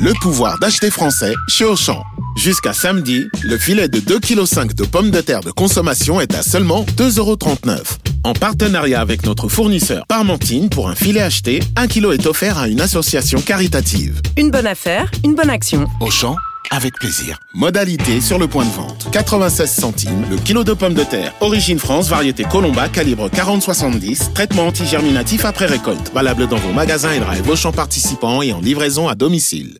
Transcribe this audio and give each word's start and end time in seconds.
le 0.00 0.12
pouvoir 0.14 0.58
d'acheter 0.58 0.90
français 0.90 1.34
chez 1.48 1.64
Auchan. 1.64 2.02
Jusqu'à 2.36 2.72
samedi, 2.72 3.26
le 3.42 3.58
filet 3.58 3.88
de 3.88 3.98
2,5 3.98 4.68
kg 4.68 4.74
de 4.74 4.84
pommes 4.84 5.10
de 5.10 5.20
terre 5.20 5.42
de 5.42 5.50
consommation 5.50 6.20
est 6.20 6.34
à 6.34 6.42
seulement 6.42 6.84
2,39€. 6.96 7.98
En 8.24 8.32
partenariat 8.32 9.00
avec 9.00 9.26
notre 9.26 9.48
fournisseur 9.48 10.06
Parmentine, 10.06 10.70
pour 10.70 10.88
un 10.88 10.94
filet 10.94 11.20
acheté, 11.20 11.60
1 11.76 11.86
kg 11.88 12.12
est 12.14 12.26
offert 12.26 12.56
à 12.56 12.68
une 12.68 12.80
association 12.80 13.40
caritative. 13.42 14.22
Une 14.38 14.50
bonne 14.50 14.66
affaire, 14.66 15.10
une 15.22 15.34
bonne 15.34 15.50
action. 15.50 15.86
Auchan, 16.00 16.36
avec 16.70 16.94
plaisir. 16.94 17.38
Modalité 17.52 18.20
sur 18.20 18.38
le 18.38 18.46
point 18.46 18.64
de 18.64 18.70
vente. 18.70 19.08
96 19.10 19.70
centimes 19.70 20.24
le 20.30 20.36
kilo 20.36 20.64
de 20.64 20.72
pommes 20.72 20.94
de 20.94 21.04
terre. 21.04 21.34
Origine 21.40 21.78
France, 21.78 22.08
variété 22.08 22.44
Colomba, 22.44 22.88
calibre 22.88 23.28
40-70. 23.28 24.32
Traitement 24.32 24.68
antigerminatif 24.68 25.44
après 25.44 25.66
récolte. 25.66 26.12
Valable 26.14 26.46
dans 26.46 26.56
vos 26.56 26.72
magasins 26.72 27.12
et 27.12 27.20
drive 27.20 27.48
Auchan 27.48 27.72
participants 27.72 28.42
et 28.42 28.52
en 28.52 28.60
livraison 28.60 29.08
à 29.08 29.14
domicile. 29.14 29.78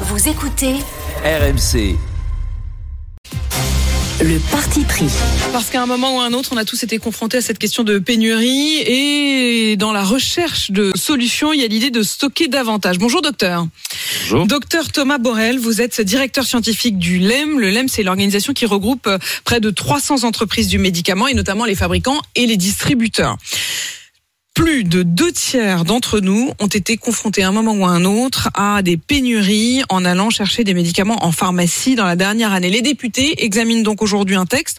Vous 0.00 0.28
écoutez 0.28 0.76
RMC. 1.24 1.96
Le 4.22 4.38
parti 4.50 4.84
pris. 4.84 5.08
Parce 5.52 5.70
qu'à 5.70 5.82
un 5.82 5.86
moment 5.86 6.16
ou 6.16 6.20
à 6.20 6.26
un 6.26 6.32
autre, 6.32 6.50
on 6.52 6.56
a 6.56 6.64
tous 6.64 6.82
été 6.84 6.98
confrontés 6.98 7.38
à 7.38 7.40
cette 7.40 7.58
question 7.58 7.82
de 7.82 7.98
pénurie 7.98 8.76
et 8.78 9.76
dans 9.76 9.92
la 9.92 10.04
recherche 10.04 10.70
de 10.70 10.92
solutions, 10.94 11.52
il 11.52 11.60
y 11.60 11.64
a 11.64 11.66
l'idée 11.66 11.90
de 11.90 12.02
stocker 12.02 12.46
davantage. 12.46 12.98
Bonjour 12.98 13.20
docteur. 13.20 13.66
Bonjour. 14.22 14.46
Docteur 14.46 14.92
Thomas 14.92 15.18
Borel, 15.18 15.58
vous 15.58 15.80
êtes 15.80 16.00
directeur 16.00 16.44
scientifique 16.44 16.98
du 16.98 17.18
LEM. 17.18 17.58
Le 17.58 17.70
LEM, 17.70 17.88
c'est 17.88 18.02
l'organisation 18.02 18.52
qui 18.52 18.66
regroupe 18.66 19.08
près 19.44 19.60
de 19.60 19.70
300 19.70 20.24
entreprises 20.24 20.68
du 20.68 20.78
médicament 20.78 21.26
et 21.26 21.34
notamment 21.34 21.64
les 21.64 21.74
fabricants 21.74 22.20
et 22.36 22.46
les 22.46 22.56
distributeurs. 22.56 23.36
Plus 24.54 24.84
de 24.84 25.02
deux 25.02 25.32
tiers 25.32 25.84
d'entre 25.84 26.20
nous 26.20 26.52
ont 26.60 26.66
été 26.66 26.98
confrontés 26.98 27.42
à 27.42 27.48
un 27.48 27.52
moment 27.52 27.72
ou 27.72 27.86
à 27.86 27.88
un 27.88 28.04
autre 28.04 28.50
à 28.52 28.82
des 28.82 28.98
pénuries 28.98 29.82
en 29.88 30.04
allant 30.04 30.28
chercher 30.28 30.62
des 30.62 30.74
médicaments 30.74 31.24
en 31.24 31.32
pharmacie 31.32 31.94
dans 31.94 32.04
la 32.04 32.16
dernière 32.16 32.52
année. 32.52 32.68
Les 32.68 32.82
députés 32.82 33.44
examinent 33.44 33.82
donc 33.82 34.02
aujourd'hui 34.02 34.36
un 34.36 34.44
texte 34.44 34.78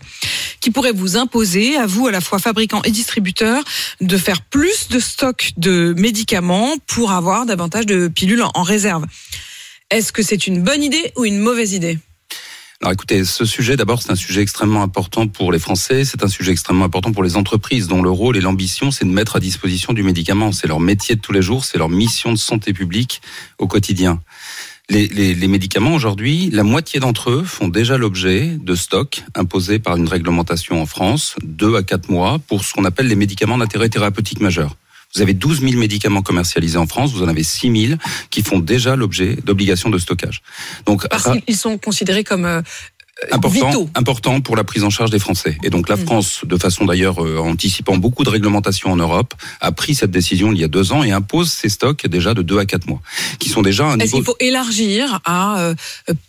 qui 0.59 0.69
pourrait 0.69 0.91
vous 0.91 1.17
imposer, 1.17 1.75
à 1.75 1.87
vous, 1.87 2.05
à 2.05 2.11
la 2.11 2.21
fois 2.21 2.37
fabricants 2.37 2.83
et 2.83 2.91
distributeurs, 2.91 3.63
de 3.99 4.15
faire 4.15 4.41
plus 4.41 4.89
de 4.89 4.99
stock 4.99 5.51
de 5.57 5.95
médicaments 5.97 6.75
pour 6.85 7.11
avoir 7.11 7.47
davantage 7.47 7.87
de 7.87 8.07
pilules 8.07 8.43
en 8.53 8.61
réserve. 8.61 9.05
Est-ce 9.89 10.13
que 10.13 10.21
c'est 10.21 10.45
une 10.45 10.61
bonne 10.61 10.83
idée 10.83 11.11
ou 11.17 11.25
une 11.25 11.39
mauvaise 11.39 11.73
idée? 11.73 11.97
Alors 12.83 12.91
écoutez, 12.91 13.23
ce 13.23 13.45
sujet 13.45 13.77
d'abord 13.77 14.01
c'est 14.01 14.11
un 14.11 14.15
sujet 14.15 14.41
extrêmement 14.41 14.83
important 14.83 15.29
pour 15.29 15.53
les 15.53 15.59
Français, 15.59 16.03
c'est 16.03 16.21
un 16.21 16.27
sujet 16.27 16.51
extrêmement 16.51 16.83
important 16.83 17.13
pour 17.13 17.23
les 17.23 17.37
entreprises 17.37 17.87
dont 17.87 18.01
le 18.01 18.09
rôle 18.09 18.35
et 18.35 18.41
l'ambition 18.41 18.91
c'est 18.91 19.05
de 19.05 19.09
mettre 19.09 19.37
à 19.37 19.39
disposition 19.39 19.93
du 19.93 20.03
médicament. 20.03 20.51
C'est 20.51 20.67
leur 20.67 20.81
métier 20.81 21.15
de 21.15 21.21
tous 21.21 21.31
les 21.31 21.41
jours, 21.41 21.63
c'est 21.63 21.77
leur 21.77 21.87
mission 21.87 22.33
de 22.33 22.37
santé 22.37 22.73
publique 22.73 23.21
au 23.57 23.67
quotidien. 23.67 24.21
Les, 24.89 25.07
les, 25.07 25.33
les 25.33 25.47
médicaments 25.47 25.93
aujourd'hui, 25.93 26.49
la 26.49 26.63
moitié 26.63 26.99
d'entre 26.99 27.29
eux 27.31 27.43
font 27.45 27.69
déjà 27.69 27.97
l'objet 27.97 28.57
de 28.59 28.75
stocks 28.75 29.23
imposés 29.33 29.79
par 29.79 29.95
une 29.95 30.09
réglementation 30.09 30.81
en 30.81 30.85
France, 30.85 31.35
deux 31.41 31.77
à 31.77 31.83
quatre 31.83 32.09
mois, 32.09 32.37
pour 32.49 32.65
ce 32.65 32.73
qu'on 32.73 32.83
appelle 32.83 33.07
les 33.07 33.15
médicaments 33.15 33.57
d'intérêt 33.57 33.87
thérapeutique 33.87 34.41
majeur. 34.41 34.75
Vous 35.15 35.21
avez 35.21 35.33
12 35.33 35.61
000 35.61 35.73
médicaments 35.73 36.21
commercialisés 36.23 36.77
en 36.77 36.87
France, 36.87 37.11
vous 37.11 37.21
en 37.23 37.27
avez 37.27 37.43
6 37.43 37.87
000 37.87 37.99
qui 38.31 38.41
font 38.41 38.57
déjà 38.59 38.95
l'objet 38.95 39.35
d'obligations 39.43 39.89
de 39.89 39.97
stockage. 39.99 40.41
Donc, 40.85 41.07
Parce 41.07 41.23
ra- 41.23 41.37
qu'ils 41.37 41.55
sont 41.55 41.77
considérés 41.77 42.23
comme 42.23 42.45
euh, 42.45 42.61
important, 43.31 43.69
vitaux. 43.69 43.89
important 43.95 44.41
pour 44.41 44.55
la 44.55 44.63
prise 44.63 44.83
en 44.83 44.89
charge 44.89 45.09
des 45.11 45.19
Français. 45.19 45.57
Et 45.63 45.69
donc 45.69 45.87
la 45.89 45.95
Mm. 45.95 46.05
France, 46.05 46.41
de 46.43 46.57
façon 46.57 46.85
d'ailleurs 46.85 47.23
euh, 47.23 47.37
anticipant 47.39 47.95
beaucoup 47.97 48.23
de 48.23 48.29
réglementations 48.29 48.91
en 48.91 48.95
Europe, 48.97 49.33
a 49.61 49.71
pris 49.71 49.95
cette 49.95 50.11
décision 50.11 50.51
il 50.51 50.59
y 50.59 50.63
a 50.63 50.67
deux 50.67 50.91
ans 50.91 51.03
et 51.03 51.11
impose 51.11 51.51
ces 51.51 51.69
stocks 51.69 52.05
déjà 52.07 52.33
de 52.33 52.41
deux 52.41 52.57
à 52.59 52.65
quatre 52.65 52.87
mois, 52.87 53.01
qui 53.39 53.49
sont 53.49 53.61
déjà 53.61 53.85
un 53.85 53.97
Est-ce 53.99 54.05
niveau. 54.15 54.17
qu'il 54.17 54.25
faut 54.25 54.35
élargir 54.39 55.19
à 55.25 55.59
euh, 55.59 55.75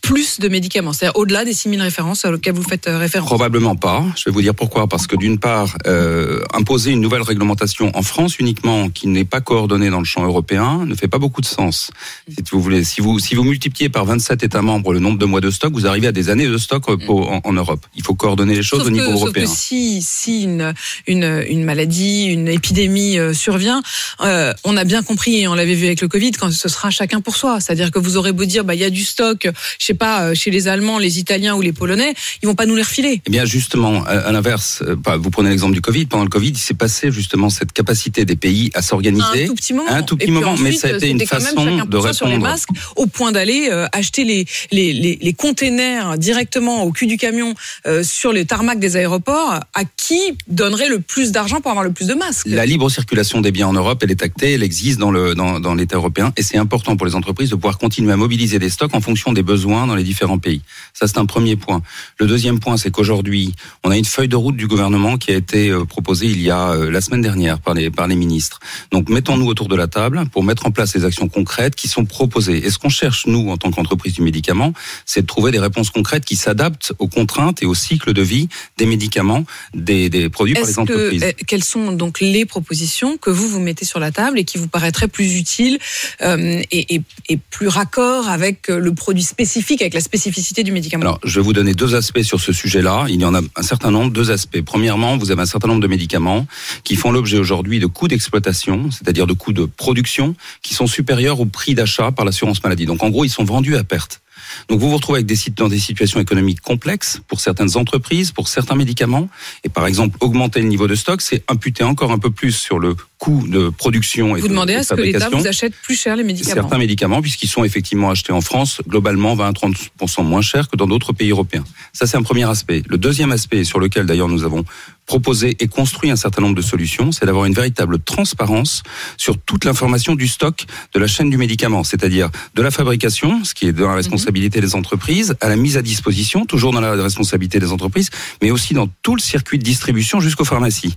plus 0.03 0.39
de 0.41 0.49
médicaments 0.49 0.93
C'est-à-dire 0.93 1.19
au-delà 1.19 1.45
des 1.45 1.53
6000 1.55 1.81
références 1.83 2.25
auxquelles 2.27 2.55
vous 2.55 2.63
faites 2.63 2.87
euh, 2.87 2.99
référence 2.99 3.29
Probablement 3.29 3.75
pas. 3.77 4.05
Je 4.17 4.25
vais 4.27 4.31
vous 4.31 4.43
dire 4.43 4.55
pourquoi. 4.55 4.87
Parce 4.87 5.07
que 5.07 5.17
d'une 5.17 5.39
part, 5.39 5.77
euh, 5.87 6.43
imposer 6.53 6.91
une 6.93 7.01
nouvelle 7.01 7.23
réglementation 7.23 7.91
en 7.97 8.03
France 8.03 8.39
uniquement, 8.39 8.91
qui 8.91 9.09
n'est 9.09 9.25
pas 9.25 9.41
coordonnée 9.41 9.91
dans 9.91 9.99
le 9.99 10.05
champ 10.05 10.25
européen, 10.25 10.85
ne 10.87 10.95
fait 10.95 11.09
pas 11.09 11.19
beaucoup 11.19 11.41
de 11.41 11.47
sens. 11.47 11.91
Si 12.29 12.43
vous 12.53 12.61
voulez, 12.61 12.85
si 12.85 13.01
vous 13.01 13.19
si 13.19 13.35
vous 13.35 13.45
multipliez 13.45 13.89
par 13.89 14.05
27 14.05 14.43
États 14.45 14.63
membres 14.63 14.93
le 14.93 15.01
nombre 15.01 15.19
de 15.19 15.25
mois 15.27 15.41
de 15.41 15.51
stock, 15.51 15.73
vous 15.73 15.87
arrivez 15.87 16.07
à 16.09 16.13
des 16.13 16.29
années 16.29 16.47
de 16.47 16.59
stock 16.59 16.74
en, 16.87 17.41
en 17.45 17.53
Europe. 17.53 17.85
Il 17.97 18.03
faut 18.03 18.15
coordonner 18.15 18.55
les 18.55 18.63
choses 18.63 18.81
Sauf 18.81 18.89
au 18.89 18.91
niveau 18.91 19.07
que, 19.07 19.13
sauf 19.13 19.23
européen. 19.23 19.45
que 19.45 19.51
si, 19.51 20.03
si 20.03 20.43
une, 20.43 20.75
une, 21.07 21.45
une 21.49 21.65
maladie, 21.65 22.25
une 22.27 22.49
épidémie 22.49 23.19
euh, 23.19 23.33
survient, 23.35 23.83
euh, 24.21 24.53
on 24.65 24.77
a 24.77 24.85
bien 24.85 25.03
compris 25.03 25.41
et 25.41 25.49
on 25.49 25.55
l'avait 25.55 25.75
vu 25.75 25.87
avec 25.87 26.01
le 26.01 26.09
Covid, 26.09 26.33
quand 26.33 26.53
ce 26.53 26.69
sera 26.69 26.91
chacun 26.91 27.21
pour 27.21 27.37
soi. 27.37 27.61
C'est-à-dire 27.61 27.91
que 27.91 27.99
vous 27.99 28.17
aurez 28.17 28.33
beau 28.33 28.45
dire, 28.45 28.65
bah 28.65 28.75
il 28.75 28.81
y 28.81 28.85
a 28.85 28.91
du 28.91 29.05
stock, 29.05 29.49
je 29.79 29.85
sais 29.85 29.95
pas, 29.95 30.25
euh, 30.25 30.35
chez 30.35 30.51
les 30.51 30.69
Allemands, 30.69 30.99
les 30.99 31.19
Italiens 31.19 31.55
ou 31.55 31.61
les 31.61 31.73
Polonais, 31.73 32.15
ils 32.43 32.47
vont 32.47 32.55
pas 32.55 32.67
nous 32.67 32.77
les 32.77 32.83
refiler. 32.83 33.21
Eh 33.27 33.31
bien, 33.31 33.45
justement, 33.45 34.05
à, 34.05 34.33
l'inverse, 34.33 34.83
vous 35.19 35.31
prenez 35.31 35.51
l'exemple 35.51 35.75
du 35.75 35.81
Covid. 35.81 36.07
Pendant 36.07 36.25
le 36.25 36.31
Covid, 36.31 36.51
il 36.51 36.59
s'est 36.59 36.75
passé 36.75 37.11
justement 37.11 37.51
cette 37.51 37.73
capacité 37.73 38.25
des 38.25 38.37
pays 38.37 38.71
à 38.75 38.83
s'organiser. 38.83 39.45
Un 39.45 39.47
tout 39.47 39.55
petit 39.55 39.73
moment. 39.75 39.91
Un 39.91 40.03
tout 40.03 40.17
petit 40.17 40.31
moment, 40.31 40.57
mais 40.59 40.73
ça 40.73 40.89
a 40.89 40.93
été 40.93 41.09
une 41.11 41.27
façon 41.27 41.85
de 41.85 42.13
sur 42.13 42.27
les 42.27 42.35
répondre. 42.35 42.51
masques, 42.51 42.69
au 42.97 43.07
point 43.07 43.33
d'aller 43.33 43.71
acheter 43.93 44.25
les, 44.25 44.47
les, 44.71 44.93
les, 44.93 45.19
les 45.21 45.33
containers 45.33 46.19
directement 46.19 46.64
au 46.69 46.93
cul 46.93 47.07
du 47.07 47.17
camion 47.17 47.55
euh, 47.87 48.03
sur 48.03 48.33
les 48.33 48.45
tarmacs 48.45 48.81
des 48.81 48.97
aéroports. 48.97 49.61
À 49.75 49.85
qui 49.85 50.21
donnerait 50.49 50.89
le 50.89 51.01
plus 51.01 51.33
d'argent 51.33 51.61
pour 51.61 51.71
avoir 51.71 51.85
le 51.85 51.93
plus 51.93 52.07
de 52.07 52.15
masques? 52.15 52.47
La 52.47 52.67
libre 52.67 52.91
circulation 52.91 53.41
des 53.41 53.53
biens 53.53 53.69
en 53.69 53.73
Europe, 53.73 54.03
elle 54.03 54.11
est 54.11 54.23
actée, 54.23 54.53
elle 54.53 54.63
existe 54.63 54.99
dans 54.99 55.11
le 55.11 55.35
dans, 55.35 55.61
dans 55.61 55.75
l'État 55.75 55.97
européen, 55.97 56.33
et 56.37 56.43
c'est 56.43 56.59
important 56.59 56.97
pour 56.97 57.07
les 57.07 57.15
entreprises 57.15 57.51
de 57.51 57.55
pouvoir 57.55 57.79
continuer 57.79 58.13
à 58.13 58.17
mobiliser 58.17 58.59
des 58.59 58.71
stocks 58.71 58.95
en 58.95 59.01
fonction 59.01 59.33
des 59.33 59.43
besoins 59.43 59.87
dans 59.87 59.95
les 59.95 60.05
différents 60.05 60.39
pays. 60.39 60.63
Ça, 60.93 61.07
c'est 61.07 61.19
un 61.19 61.27
premier 61.27 61.57
point. 61.57 61.83
Le 62.19 62.27
deuxième 62.27 62.61
point, 62.61 62.77
c'est 62.77 62.91
qu'aujourd'hui, 62.91 63.55
on 63.83 63.91
a 63.91 63.97
une 63.97 64.05
feuille 64.05 64.29
de 64.29 64.37
route 64.37 64.57
du 64.57 64.67
gouvernement 64.67 65.19
qui 65.19 65.31
a 65.33 65.37
été 65.37 65.71
euh, 65.71 65.85
proposée 65.85 66.27
il 66.27 66.41
y 66.41 66.51
a 66.51 66.71
euh, 66.71 66.91
la 66.91 67.01
semaine 67.01 67.23
dernière 67.23 67.59
par 67.61 67.75
les 67.75 67.91
par 67.91 68.07
les 68.07 68.17
ministres. 68.17 68.61
Donc, 68.91 69.09
mettons-nous 69.09 69.47
autour 69.47 69.69
de 69.69 69.77
la 69.77 69.87
table 69.87 70.25
pour 70.33 70.45
mettre 70.45 70.67
en 70.67 70.71
place 70.71 70.95
les 70.95 71.05
actions 71.05 71.29
concrètes 71.29 71.75
qui 71.75 71.89
sont 71.89 72.05
proposées. 72.05 72.65
Et 72.65 72.71
ce 72.71 72.79
qu'on 72.79 72.89
cherche 72.89 73.27
nous 73.27 73.51
en 73.51 73.57
tant 73.57 73.71
qu'entreprise 73.71 74.15
du 74.15 74.23
médicament, 74.23 74.73
c'est 75.05 75.23
de 75.23 75.27
trouver 75.27 75.51
des 75.51 75.59
réponses 75.59 75.91
concrètes 75.91 76.25
qui 76.25 76.37
s'adaptent 76.37 76.54
aux 76.99 77.09
contraintes 77.09 77.63
et 77.63 77.67
au 77.67 77.75
cycle 77.75 78.13
de 78.13 78.23
vie 78.23 78.49
des 78.79 78.87
médicaments, 78.87 79.45
des, 79.75 80.09
des 80.09 80.29
produits 80.29 80.55
par 80.55 80.65
les 80.65 80.75
que, 80.75 80.81
entreprises. 80.81 81.23
euh, 81.23 81.33
quelles 81.47 81.65
sont 81.65 81.93
donc 81.93 82.21
les 82.21 82.45
propositions 82.45 83.17
que 83.19 83.31
vous 83.31 83.49
vous 83.49 83.61
mettez 83.61 83.85
sur 83.85 84.01
la 84.01 84.11
table 84.13 84.39
et 84.39 84.45
qui 84.45 84.59
vous 84.59 84.69
paraîtraient 84.69 85.09
plus 85.09 85.37
utiles 85.37 85.79
euh, 86.23 86.63
et, 86.71 86.95
et, 86.95 87.03
et 87.29 87.37
plus 87.37 87.69
raccord 87.69 88.29
avec 88.29 88.71
euh, 88.71 88.79
le 88.79 88.95
produit 88.95 89.23
spécifique, 89.23 89.83
avec 89.83 89.95
la 89.95 90.01
spécificité 90.01 90.63
du 90.63 90.73
médicament? 90.73 91.03
Alors, 91.03 91.21
je 91.25 91.41
vais 91.41 91.45
vous 91.45 91.53
donner 91.53 91.75
deux 91.75 91.95
aspects 91.95 92.23
sur 92.23 92.41
ce 92.41 92.53
sujet-là. 92.53 93.07
Il 93.09 93.21
y 93.21 93.25
en 93.25 93.35
a 93.35 93.41
un 93.57 93.63
certain 93.63 93.91
nombre, 93.91 94.11
deux 94.11 94.31
aspects. 94.31 94.63
Premièrement, 94.63 95.17
vous 95.17 95.31
avez 95.31 95.43
un 95.43 95.47
certain 95.47 95.69
nombre 95.69 95.81
de 95.83 95.87
médicaments 95.87 96.47
qui 96.85 96.97
font 96.97 97.11
l'objet 97.11 97.39
aujourd'hui 97.39 97.79
de 97.79 97.87
coûts 97.87 98.09
d'exploitation, 98.09 98.91
c'est-à-dire 98.91 99.27
de 99.27 99.33
coûts 99.33 99.53
de 99.53 99.65
production, 99.65 100.35
qui 100.63 100.75
sont 100.75 100.87
supérieurs 100.87 101.41
au 101.41 101.47
prix 101.47 101.75
d'achat 101.75 102.13
par 102.13 102.25
l'assurance 102.25 102.63
maladie. 102.63 102.87
Donc, 102.87 103.03
en 103.03 103.11
gros, 103.11 103.25
ils 103.25 103.31
sont 103.31 103.45
vendus 103.45 103.77
à 103.77 103.85
perte. 103.85 104.21
Donc 104.69 104.81
vous 104.81 104.91
vous 104.91 104.97
retrouvez 104.97 105.19
avec 105.19 105.27
des 105.27 105.37
sites 105.37 105.57
dans 105.57 105.69
des 105.69 105.79
situations 105.79 106.21
économiques 106.21 106.61
complexes 106.61 107.21
pour 107.29 107.41
certaines 107.41 107.77
entreprises, 107.77 108.33
pour 108.33 108.49
certains 108.49 108.77
médicaments. 108.77 109.29
Et 109.65 109.69
par 109.69 109.87
exemple, 109.87 110.17
augmenter 110.21 110.61
le 110.61 110.69
niveau 110.69 110.87
de 110.87 110.95
stock, 110.95 111.21
c'est 111.21 111.43
imputer 111.49 111.85
encore 111.85 112.13
un 112.13 112.19
peu 112.19 112.31
plus 112.31 112.53
sur 112.53 112.79
le 112.79 112.97
coût 113.19 113.47
de 113.47 113.71
production 113.71 114.37
et 114.37 114.41
Vous 114.41 114.49
de, 114.49 114.53
demandez 114.53 114.75
de 114.75 114.79
à 114.79 114.83
ce 114.83 114.95
que 114.95 115.01
l'État 115.01 115.31
vous 115.31 115.47
achète 115.47 115.75
plus 115.83 115.97
cher 115.97 116.17
les 116.17 116.25
médicaments. 116.25 116.55
certains 116.55 116.79
médicaments, 116.79 117.23
puisqu'ils 117.23 117.49
sont 117.49 117.65
effectivement 117.65 118.11
achetés 118.11 118.33
en 118.33 118.41
France, 118.41 118.83
globalement 118.87 119.35
20 119.35 119.49
à 119.49 119.53
30% 119.53 120.25
moins 120.25 120.43
chers 120.43 120.69
que 120.69 120.77
dans 120.77 120.87
d'autres 120.87 121.13
pays 121.13 121.31
européens. 121.31 121.65
Ça, 121.93 122.07
c'est 122.07 122.17
un 122.17 122.23
premier 122.23 122.49
aspect. 122.49 122.83
Le 122.89 122.99
deuxième 122.99 123.33
aspect, 123.33 123.65
sur 123.65 123.79
lequel 123.79 124.07
d'ailleurs 124.07 124.29
nous 124.29 124.45
avons 124.45 124.65
proposé 125.07 125.57
et 125.61 125.69
construit 125.69 126.11
un 126.11 126.17
certain 126.17 126.43
nombre 126.43 126.55
de 126.55 126.63
solutions, 126.63 127.13
c'est 127.13 127.27
d'avoir 127.27 127.45
une 127.45 127.55
véritable 127.55 127.99
transparence 127.99 128.83
sur 129.17 129.39
toute 129.39 129.65
l'information 129.65 130.15
du 130.15 130.29
stock 130.29 130.65
de 130.93 130.99
la 130.99 131.07
chaîne 131.07 131.31
du 131.31 131.37
médicament, 131.37 131.85
c'est-à-dire 131.85 132.31
de 132.55 132.63
la 132.63 132.71
fabrication, 132.71 133.45
ce 133.45 133.55
qui 133.55 133.67
est 133.67 133.73
dans 133.73 133.89
la 133.89 133.95
responsabilité 133.95 134.61
des 134.61 134.75
entreprises, 134.75 135.35
à 135.41 135.49
la 135.49 135.57
mise 135.57 135.77
à 135.77 135.83
disposition, 135.83 136.47
toujours 136.47 136.73
dans 136.73 136.81
la 136.81 136.93
responsabilité 136.95 137.59
des 137.59 137.73
entreprises, 137.73 138.11
mais 138.43 138.51
aussi 138.51 138.75
dans 138.75 138.89
tout 139.03 139.15
le 139.15 139.21
circuit 139.21 139.59
de 139.59 139.65
distribution 139.65 140.21
jusqu'aux 140.21 140.45
pharmacies. 140.45 140.97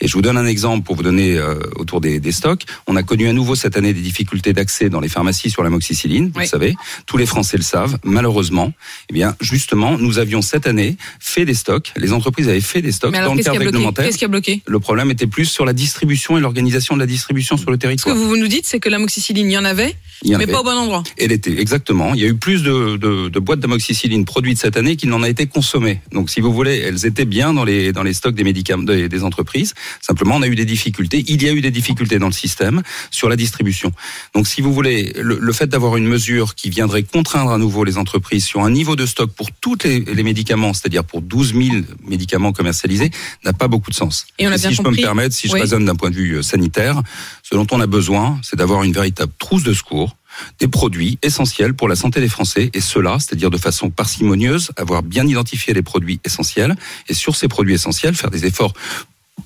Et 0.00 0.08
je 0.08 0.12
vous 0.14 0.22
donne 0.22 0.36
un 0.36 0.46
exemple 0.46 0.84
pour 0.84 0.96
vous 0.96 1.02
donner 1.02 1.36
euh, 1.36 1.54
autour 1.76 2.00
des, 2.00 2.20
des 2.20 2.32
stocks. 2.32 2.64
On 2.86 2.96
a 2.96 3.02
connu 3.02 3.28
à 3.28 3.32
nouveau 3.32 3.54
cette 3.54 3.76
année 3.76 3.92
des 3.92 4.00
difficultés 4.00 4.52
d'accès 4.52 4.88
dans 4.88 5.00
les 5.00 5.08
pharmacies 5.08 5.50
sur 5.50 5.62
la 5.62 5.70
moxicilline, 5.70 6.26
vous 6.26 6.32
Oui. 6.36 6.44
le 6.44 6.48
savez. 6.48 6.74
Tous 7.06 7.16
les 7.16 7.26
Français 7.26 7.56
le 7.56 7.62
savent, 7.62 7.98
malheureusement. 8.04 8.72
Eh 9.10 9.12
bien, 9.14 9.36
justement, 9.40 9.98
nous 9.98 10.18
avions 10.18 10.42
cette 10.42 10.66
année 10.66 10.96
fait 11.20 11.44
des 11.44 11.54
stocks. 11.54 11.92
Les 11.96 12.12
entreprises 12.12 12.48
avaient 12.48 12.60
fait 12.60 12.82
des 12.82 12.92
stocks 12.92 13.14
alors, 13.14 13.30
dans 13.30 13.34
le 13.34 13.42
cadre 13.42 13.58
réglementaire. 13.58 14.04
Qu'est-ce 14.04 14.18
qui 14.18 14.24
a 14.24 14.28
bloqué? 14.28 14.62
Le 14.66 14.80
problème 14.80 15.10
était 15.10 15.26
plus 15.26 15.46
sur 15.46 15.64
la 15.64 15.72
distribution 15.72 16.36
et 16.38 16.40
l'organisation 16.40 16.94
de 16.94 17.00
la 17.00 17.06
distribution 17.06 17.56
sur 17.56 17.70
le 17.70 17.74
Ce 17.74 17.78
que 17.78 17.82
territoire. 17.82 18.16
vous 18.16 18.36
nous 18.36 18.48
dites, 18.48 18.66
c'est 18.66 18.80
que 18.80 18.88
la 18.88 18.98
moxicilline, 18.98 19.48
il 19.50 19.54
y 19.54 19.58
en 19.58 19.64
avait, 19.64 19.94
Il 20.22 20.30
y 20.30 20.34
en 20.34 20.38
mais 20.38 20.44
avait. 20.44 20.52
pas 20.52 20.60
au 20.60 20.64
bon 20.64 20.70
endroit. 20.70 21.02
Elle 21.18 21.32
était, 21.32 21.58
exactement. 21.60 22.14
Il 22.14 22.20
y 22.20 22.24
a 22.24 22.28
eu 22.28 22.34
plus 22.36 22.62
de, 22.62 22.96
de, 22.96 23.28
de 23.28 23.38
boîtes 23.40 23.60
d'amoxicilline 23.60 24.24
produites 24.24 24.58
cette 24.58 24.76
année 24.76 24.96
qu'il 24.96 25.08
n'en 25.10 25.22
a 25.22 25.28
été 25.28 25.46
consommé. 25.46 26.00
Donc, 26.12 26.30
si 26.30 26.40
vous 26.40 26.52
voulez, 26.52 26.78
elles 26.78 27.06
étaient 27.06 27.24
bien 27.24 27.52
dans 27.54 27.64
les, 27.64 27.92
dans 27.92 28.02
les 28.02 28.12
stocks 28.12 28.34
des 28.34 28.44
médicaments 28.44 28.82
des, 28.84 29.08
des 29.08 29.24
entreprises. 29.24 29.71
Entreprises. 29.72 30.00
Simplement, 30.00 30.36
on 30.36 30.42
a 30.42 30.46
eu 30.46 30.54
des 30.54 30.64
difficultés. 30.64 31.24
Il 31.28 31.42
y 31.42 31.48
a 31.48 31.52
eu 31.52 31.60
des 31.60 31.70
difficultés 31.70 32.18
dans 32.18 32.26
le 32.26 32.32
système 32.32 32.82
sur 33.10 33.28
la 33.28 33.36
distribution. 33.36 33.92
Donc, 34.34 34.46
si 34.46 34.60
vous 34.60 34.72
voulez, 34.72 35.12
le, 35.16 35.38
le 35.40 35.52
fait 35.52 35.66
d'avoir 35.66 35.96
une 35.96 36.06
mesure 36.06 36.54
qui 36.54 36.70
viendrait 36.70 37.02
contraindre 37.02 37.50
à 37.52 37.58
nouveau 37.58 37.84
les 37.84 37.98
entreprises 37.98 38.44
sur 38.44 38.62
un 38.62 38.70
niveau 38.70 38.96
de 38.96 39.06
stock 39.06 39.30
pour 39.32 39.50
tous 39.52 39.78
les, 39.84 40.00
les 40.00 40.22
médicaments, 40.22 40.72
c'est-à-dire 40.74 41.04
pour 41.04 41.22
12 41.22 41.54
000 41.54 41.76
médicaments 42.06 42.52
commercialisés, 42.52 43.10
n'a 43.44 43.52
pas 43.52 43.68
beaucoup 43.68 43.90
de 43.90 43.96
sens. 43.96 44.26
Et 44.38 44.46
on 44.46 44.52
a 44.52 44.56
bien 44.58 44.70
si 44.70 44.74
je 44.76 44.82
peux 44.82 44.90
me 44.90 44.96
permettre, 44.96 45.34
si 45.34 45.48
je 45.48 45.52
Oui. 45.54 45.60
raisonne 45.60 45.84
d'un 45.84 45.96
point 45.96 46.10
de 46.10 46.16
vue 46.16 46.36
euh, 46.36 46.42
sanitaire, 46.42 47.00
ce 47.42 47.54
dont 47.54 47.66
on 47.70 47.80
a 47.80 47.86
besoin, 47.86 48.38
c'est 48.42 48.56
d'avoir 48.56 48.82
une 48.82 48.92
véritable 48.92 49.32
trousse 49.38 49.62
de 49.62 49.72
secours 49.74 50.16
des 50.60 50.68
produits 50.68 51.18
essentiels 51.22 51.74
pour 51.74 51.88
la 51.88 51.94
santé 51.96 52.18
des 52.20 52.28
Français 52.28 52.70
et 52.72 52.80
cela, 52.80 53.18
c'est-à-dire 53.18 53.50
de 53.50 53.58
façon 53.58 53.90
parcimonieuse, 53.90 54.70
avoir 54.76 55.02
bien 55.02 55.26
identifié 55.26 55.74
les 55.74 55.82
produits 55.82 56.20
essentiels 56.24 56.74
et 57.08 57.14
sur 57.14 57.36
ces 57.36 57.48
produits 57.48 57.74
essentiels 57.74 58.14
faire 58.14 58.30
des 58.30 58.46
efforts 58.46 58.72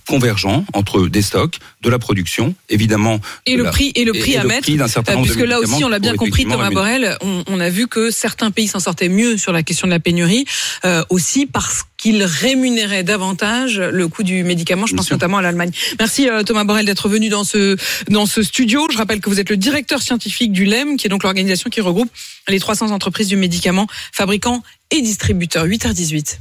convergents 0.06 0.64
entre 0.73 1.08
des 1.08 1.23
stocks, 1.23 1.58
de 1.82 1.91
la 1.91 1.99
production, 1.99 2.55
évidemment 2.69 3.20
Et 3.47 3.56
le 3.56 3.64
la- 3.64 3.70
prix 3.70 3.93
et 3.94 4.05
le 4.05 4.12
prix 4.12 4.32
et 4.32 4.37
à 4.38 4.43
le 4.43 4.49
mettre. 4.49 4.62
prix 4.62 4.79
certain 4.88 5.19
Euh, 5.19 5.23
puisque 5.23 5.41
là 5.41 5.58
aussi, 5.61 5.82
on 5.85 5.88
l'a 5.88 5.99
bien 5.99 6.14
compris, 6.14 6.44
Thomas. 6.44 6.70
Borrell, 6.70 7.17
on, 7.23 7.43
on 7.49 7.61
a 7.61 7.69
vu 7.70 7.87
que 7.88 8.11
certains 8.11 8.50
pays 8.50 8.69
s'en 8.69 8.81
sortaient 8.81 9.08
mieux 9.08 9.37
sur 9.37 9.53
la 9.53 9.62
question 9.62 9.87
de 9.87 9.93
la 9.93 9.99
pénurie, 10.00 10.44
euh, 10.85 11.03
aussi 11.11 11.47
parce 11.47 11.82
qu'ils 11.97 12.23
rémunéraient 12.23 13.03
davantage 13.05 13.79
le 13.81 14.08
coût 14.08 14.23
du 14.23 14.44
médicament. 14.44 14.87
Je 14.87 14.93
Bien 14.93 14.99
pense 14.99 15.06
sûr. 15.06 15.17
notamment 15.17 15.38
à 15.38 15.43
l'Allemagne. 15.43 15.70
Merci 15.99 16.29
euh, 16.29 16.43
Thomas 16.43 16.64
Borrell 16.64 16.87
d'être 16.87 17.09
venu 17.09 17.29
dans 17.29 17.44
ce 17.44 17.76
dans 18.09 18.26
ce 18.26 18.43
studio. 18.43 18.87
Je 18.93 18.99
rappelle 18.99 19.20
que 19.20 19.29
vous 19.31 19.41
êtes 19.41 19.50
le 19.50 19.56
directeur 19.56 20.02
scientifique 20.02 20.52
du 20.52 20.64
LEM, 20.67 20.97
qui 20.97 21.06
est 21.06 21.11
donc 21.11 21.23
l'organisation 21.25 21.70
qui 21.70 21.81
regroupe 21.81 22.11
les 22.49 22.61
300 22.61 22.91
entreprises 22.93 23.29
du 23.29 23.37
médicament, 23.37 23.87
fabricants 24.12 24.62
et 24.91 25.00
distributeurs. 25.00 25.64
8h18. 25.67 26.38